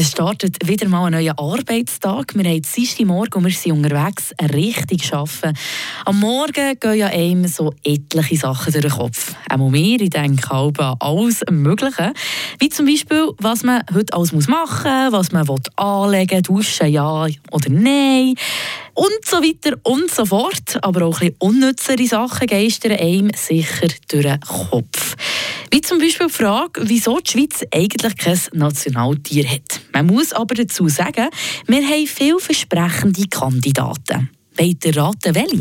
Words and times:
Es 0.00 0.12
startet 0.12 0.56
wieder 0.64 0.88
mal 0.88 1.06
ein 1.06 1.12
neuer 1.14 1.36
Arbeitstag. 1.36 2.32
Wir 2.36 2.48
haben 2.48 2.62
Dienstag 2.62 3.04
Morgen 3.04 3.34
und 3.34 3.44
wir 3.46 3.50
sind 3.50 3.72
unterwegs, 3.72 4.32
richtig 4.54 5.12
arbeiten. 5.12 5.58
Am 6.04 6.20
Morgen 6.20 6.78
gehen 6.78 6.94
ja 6.94 7.08
einem 7.08 7.48
so 7.48 7.74
etliche 7.82 8.36
Sachen 8.36 8.72
durch 8.72 8.84
den 8.84 8.92
Kopf. 8.92 9.34
Auch 9.50 9.68
mir, 9.68 10.00
ich 10.00 10.10
denke 10.10 10.50
halb 10.50 10.78
alles 11.00 11.40
Mögliche. 11.50 12.12
Wie 12.60 12.68
zum 12.68 12.86
Beispiel, 12.86 13.32
was 13.38 13.64
man 13.64 13.82
heute 13.92 14.14
alles 14.14 14.30
machen 14.46 15.10
muss, 15.10 15.32
was 15.32 15.32
man 15.32 15.48
anlegen 15.74 16.30
will, 16.30 16.42
duschen, 16.42 16.92
ja 16.92 17.26
oder 17.50 17.68
nein 17.68 18.36
und 18.94 19.24
so 19.24 19.38
weiter 19.38 19.78
und 19.82 20.12
so 20.12 20.26
fort. 20.26 20.78
Aber 20.80 21.06
auch 21.06 21.20
ein 21.20 21.30
bisschen 21.30 21.36
unnützere 21.40 22.06
Sachen 22.06 22.46
geistern 22.46 22.92
einem 22.92 23.32
sicher 23.34 23.88
durch 24.06 24.22
den 24.22 24.38
Kopf. 24.42 25.16
Wie 25.72 25.80
zum 25.80 25.98
Beispiel 25.98 26.28
die 26.28 26.32
Frage, 26.32 26.82
wieso 26.84 27.18
die 27.18 27.32
Schweiz 27.32 27.64
eigentlich 27.72 28.16
kein 28.16 28.40
Nationaltier 28.52 29.48
hat. 29.48 29.77
Man 29.98 30.06
muss 30.06 30.32
aber 30.32 30.54
dazu 30.54 30.88
sagen, 30.88 31.28
wir 31.66 31.82
haben 31.82 32.06
vielversprechende 32.06 33.26
Kandidaten. 33.26 34.30
Wollt 34.56 34.84
ihr 34.84 34.96
raten, 34.96 35.34
welche? 35.34 35.58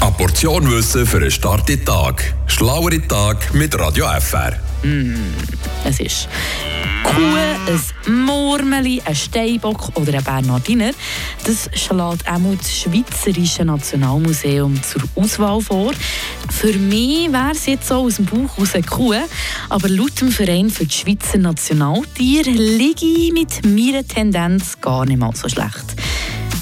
Eine 0.00 0.10
Portion 0.10 0.68
Wissen 0.72 1.06
für 1.06 1.18
einen 1.18 1.30
starken 1.30 1.84
Tag. 1.84 2.34
Schlauere 2.48 3.00
Tag 3.06 3.54
mit 3.54 3.78
Radio 3.78 4.06
FR. 4.18 4.58
Mm, 4.82 5.14
es 5.84 6.00
ist 6.00 6.28
Kuh, 7.04 7.12
ein 7.12 8.24
Murmeli, 8.26 9.00
ein 9.04 9.14
Steinbock 9.14 9.96
oder 9.96 10.14
ein 10.14 10.24
Bernardiner. 10.24 10.90
Das 11.44 11.70
schlägt 11.74 12.28
auch 12.28 12.56
das 12.58 12.76
Schweizerische 12.76 13.64
Nationalmuseum 13.64 14.80
zur 14.82 15.02
Auswahl 15.14 15.60
vor. 15.60 15.92
Für 16.48 16.72
mich 16.72 17.32
wäre 17.32 17.52
es 17.52 17.66
jetzt 17.66 17.88
so 17.88 17.96
aus 17.96 18.16
dem 18.16 18.26
Bauch 18.26 18.58
aus 18.58 18.74
eine 18.74 18.84
Kuh, 18.84 19.14
aber 19.68 19.88
laut 19.88 20.20
dem 20.20 20.30
Verein 20.30 20.70
für 20.70 20.86
die 20.86 20.94
Schweizer 20.94 21.38
Nationaltiere 21.38 22.50
liege 22.50 23.06
ich 23.06 23.32
mit 23.32 23.64
meiner 23.64 24.06
Tendenz 24.06 24.80
gar 24.80 25.04
nicht 25.06 25.18
mal 25.18 25.34
so 25.34 25.48
schlecht. 25.48 25.96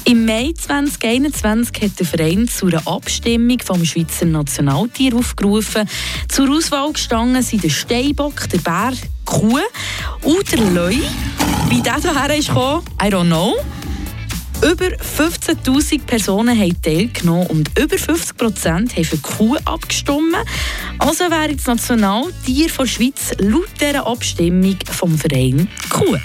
Im 0.05 0.25
Mai 0.25 0.53
2021 0.57 1.83
hat 1.83 1.99
der 1.99 2.05
Verein 2.05 2.47
zu 2.47 2.65
einer 2.65 2.87
Abstimmung 2.87 3.59
vom 3.63 3.85
Schweizer 3.85 4.25
Nationaltier 4.25 5.15
aufgerufen. 5.15 5.87
Zur 6.27 6.49
Auswahl 6.49 6.91
gestanden 6.93 7.43
sind 7.43 7.63
der 7.63 7.69
Steinbock, 7.69 8.49
der 8.49 8.57
Bär, 8.57 8.91
die 8.91 9.07
Kuh 9.25 9.59
und 10.23 10.51
der 10.51 10.61
Leu. 10.71 10.95
Wie 11.69 11.81
der 11.81 11.97
hierher 11.97 12.35
ist 12.35 12.49
I 12.49 13.09
don't 13.09 13.27
know. 13.27 13.55
Über 14.61 14.87
15.000 14.87 16.01
Personen 16.05 16.59
haben 16.59 16.81
teilgenommen 16.81 17.47
und 17.47 17.79
über 17.79 17.97
50 17.97 18.35
Prozent 18.35 18.95
haben 18.97 19.05
für 19.05 19.15
die 19.15 19.21
Kuh 19.21 19.55
abgestimmt. 19.63 20.35
Also 20.97 21.23
wäre 21.31 21.55
das 21.55 21.65
Nationaltier 21.65 22.67
der 22.67 22.85
Schweiz 22.85 23.31
laut 23.37 23.69
dieser 23.79 24.05
Abstimmung 24.05 24.77
vom 24.91 25.17
Verein 25.17 25.69
Kuh. 25.89 26.17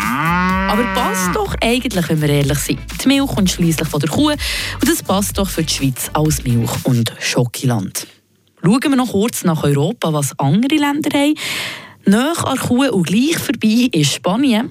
Aber 0.00 0.84
passt 0.94 1.34
doch 1.34 1.56
eigentlich, 1.60 2.08
wenn 2.08 2.22
wir 2.22 2.28
ehrlich 2.28 2.58
sind. 2.60 2.78
Die 3.02 3.08
Milch 3.08 3.26
kommt 3.26 3.50
schließlich 3.50 3.88
von 3.88 3.98
der 3.98 4.10
Kuh 4.10 4.30
und 4.30 4.88
das 4.88 5.02
passt 5.02 5.36
doch 5.38 5.50
für 5.50 5.64
die 5.64 5.74
Schweiz 5.74 6.08
als 6.12 6.44
Milch- 6.44 6.84
und 6.84 7.12
Schokiland. 7.18 8.06
Schauen 8.62 8.80
wir 8.80 8.96
noch 8.96 9.10
kurz 9.10 9.42
nach 9.42 9.64
Europa, 9.64 10.12
was 10.12 10.38
andere 10.38 10.76
Länder 10.76 11.10
haben. 11.18 11.34
Nach 12.04 12.44
an 12.44 12.58
Kuh 12.58 12.88
und 12.88 13.08
gleich 13.08 13.38
vorbei 13.38 13.88
ist 13.90 14.12
Spanien. 14.14 14.70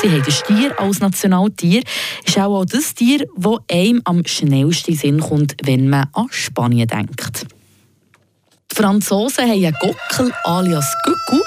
Sie 0.00 0.10
haben 0.10 0.22
den 0.22 0.32
Stier 0.32 0.80
als 0.80 1.00
Nationaltier. 1.00 1.82
Ist 2.24 2.38
auch, 2.38 2.60
auch 2.60 2.64
das 2.64 2.94
Tier, 2.94 3.26
das 3.36 3.56
einem 3.70 4.00
am 4.04 4.24
schnellsten 4.24 4.94
Sinn 4.94 5.20
kommt, 5.20 5.56
wenn 5.62 5.88
man 5.88 6.08
an 6.12 6.28
Spanien 6.30 6.88
denkt. 6.88 7.46
Die 8.70 8.76
Franzosen 8.76 9.48
haben 9.48 9.64
einen 9.64 9.74
Gockel 9.80 10.32
alias 10.44 10.94
Gucku. 11.04 11.42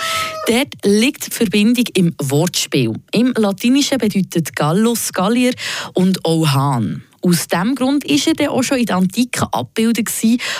Dort 0.45 0.75
liegt 0.83 1.27
die 1.27 1.31
Verbindung 1.31 1.85
im 1.93 2.13
Wortspiel. 2.21 2.93
Im 3.11 3.33
Latinischen 3.37 3.97
bedeutet 3.97 4.55
Gallus 4.55 5.13
Gallier 5.13 5.53
und 5.93 6.23
auch 6.25 6.45
Hahn. 6.47 7.03
Aus 7.21 7.47
diesem 7.47 7.75
Grund 7.75 8.03
war 8.03 8.33
er 8.37 8.51
auch 8.51 8.63
schon 8.63 8.79
in 8.79 8.85
der 8.85 8.97
Antike 8.97 9.47
abgebildet 9.53 10.09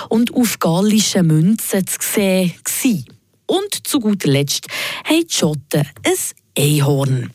und 0.07 0.33
auf 0.33 0.57
gallischen 0.59 1.27
Münzen 1.27 1.85
zu 1.85 1.97
sehen. 2.65 3.05
Und 3.45 3.85
zu 3.85 3.99
guter 3.99 4.29
Letzt 4.29 4.67
haben 5.03 5.27
die 5.27 5.33
Schotten 5.33 5.81
ein 6.05 6.13
Einhorn. 6.57 7.33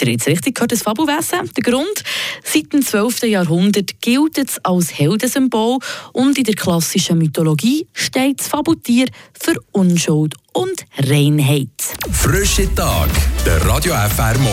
Ihr 0.00 0.12
habt 0.12 0.26
richtig 0.26 0.54
gehört, 0.54 0.72
das 0.72 0.82
Fabelwesen. 0.82 1.50
Der 1.56 1.62
Grund, 1.62 2.04
seit 2.44 2.72
dem 2.72 2.82
12. 2.82 3.24
Jahrhundert 3.24 4.00
gilt 4.00 4.38
es 4.38 4.64
als 4.64 4.96
Heldensymbol 4.96 5.78
und 6.12 6.38
in 6.38 6.44
der 6.44 6.54
klassischen 6.54 7.18
Mythologie 7.18 7.86
steht 7.92 8.38
das 8.40 8.48
Fabeltier 8.48 9.06
für 9.38 9.54
Unschuld 9.72 10.34
und 10.52 10.84
Reinheit. 10.98 11.68
Frische 12.12 12.72
Tag, 12.74 13.08
der 13.44 13.64
Radio 13.66 13.94
FR 13.94 14.38
Morgen. 14.38 14.46